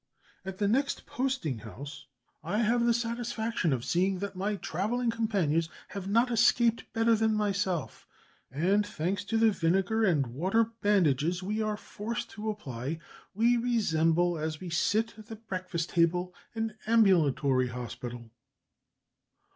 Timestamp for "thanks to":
8.83-9.37